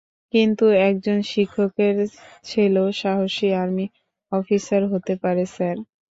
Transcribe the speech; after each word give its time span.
কিন্তু 0.33 0.65
একজন 0.87 1.17
শিক্ষকের 1.31 1.95
ছেলেও 2.45 2.87
সাহসী 3.01 3.47
আর্মি 3.55 3.85
অফিসার 4.31 4.81
হতে 4.93 5.13
পারে, 5.23 5.43
স্যার। 5.55 5.77